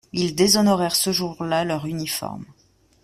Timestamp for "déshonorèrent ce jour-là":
0.33-1.63